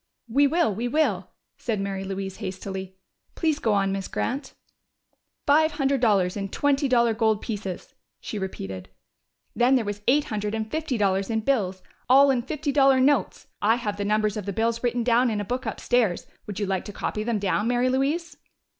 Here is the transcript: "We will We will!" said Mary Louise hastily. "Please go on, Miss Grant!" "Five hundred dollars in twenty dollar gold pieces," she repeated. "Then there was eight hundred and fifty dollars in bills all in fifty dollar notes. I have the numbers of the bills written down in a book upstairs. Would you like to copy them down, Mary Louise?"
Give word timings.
"We 0.27 0.47
will 0.47 0.73
We 0.73 0.87
will!" 0.87 1.29
said 1.59 1.79
Mary 1.79 2.03
Louise 2.03 2.37
hastily. 2.37 2.95
"Please 3.35 3.59
go 3.59 3.73
on, 3.73 3.91
Miss 3.91 4.07
Grant!" 4.07 4.55
"Five 5.45 5.73
hundred 5.73 6.01
dollars 6.01 6.35
in 6.35 6.49
twenty 6.49 6.87
dollar 6.87 7.13
gold 7.13 7.39
pieces," 7.39 7.93
she 8.19 8.39
repeated. 8.39 8.89
"Then 9.55 9.75
there 9.75 9.85
was 9.85 10.01
eight 10.07 10.23
hundred 10.23 10.55
and 10.55 10.71
fifty 10.71 10.97
dollars 10.97 11.29
in 11.29 11.41
bills 11.41 11.83
all 12.09 12.31
in 12.31 12.41
fifty 12.41 12.71
dollar 12.71 12.99
notes. 12.99 13.45
I 13.61 13.75
have 13.75 13.97
the 13.97 14.03
numbers 14.03 14.37
of 14.37 14.47
the 14.47 14.53
bills 14.53 14.81
written 14.83 15.03
down 15.03 15.29
in 15.29 15.39
a 15.39 15.45
book 15.45 15.67
upstairs. 15.67 16.25
Would 16.47 16.59
you 16.59 16.65
like 16.65 16.85
to 16.85 16.91
copy 16.91 17.21
them 17.21 17.37
down, 17.37 17.67
Mary 17.67 17.87
Louise?" 17.89 18.37